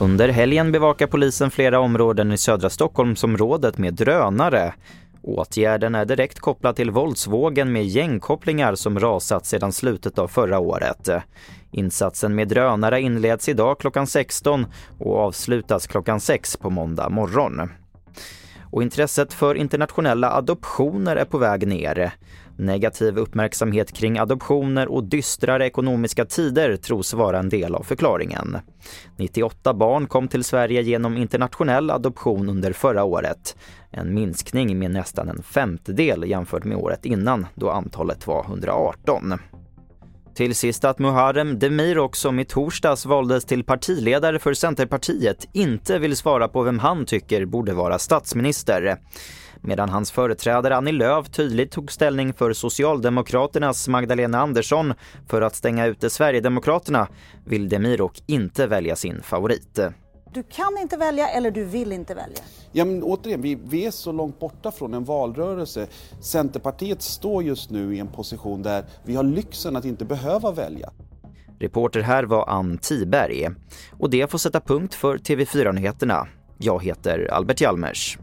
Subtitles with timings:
[0.00, 4.74] Under helgen bevakar polisen flera områden i södra Stockholmsområdet med drönare.
[5.22, 11.08] Åtgärden är direkt kopplad till våldsvågen med gängkopplingar som rasat sedan slutet av förra året.
[11.70, 14.66] Insatsen med drönare inleds idag klockan 16
[14.98, 17.70] och avslutas klockan 6 på måndag morgon.
[18.70, 22.12] Och intresset för internationella adoptioner är på väg ner.
[22.60, 28.56] Negativ uppmärksamhet kring adoptioner och dystrare ekonomiska tider tros vara en del av förklaringen.
[29.16, 33.56] 98 barn kom till Sverige genom internationell adoption under förra året.
[33.90, 39.34] En minskning med nästan en femtedel jämfört med året innan då antalet var 118.
[40.40, 46.16] Till sist att Muharrem Demirok som i torsdags valdes till partiledare för Centerpartiet inte vill
[46.16, 48.98] svara på vem han tycker borde vara statsminister.
[49.60, 54.94] Medan hans företrädare Annie Lööf tydligt tog ställning för Socialdemokraternas Magdalena Andersson
[55.28, 57.08] för att stänga ute Sverigedemokraterna
[57.46, 59.78] vill Demirok inte välja sin favorit.
[60.32, 62.38] Du kan inte välja eller du vill inte välja?
[62.72, 65.86] Ja, men återigen, vi, vi är så långt borta från en valrörelse.
[66.20, 70.90] Centerpartiet står just nu i en position där vi har lyxen att inte behöva välja.
[71.58, 73.48] Reporter här var Ann Tiberg.
[73.98, 76.28] Och det får sätta punkt för TV4-nyheterna.
[76.58, 78.18] Jag heter Albert Hjalmers.